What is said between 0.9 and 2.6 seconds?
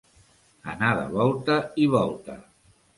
de volta i volta.